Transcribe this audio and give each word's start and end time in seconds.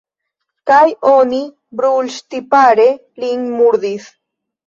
Kaj 0.69 0.85
oni 1.09 1.41
brulŝtipare 1.81 2.87
lin 3.25 3.45
murdis. 3.59 4.09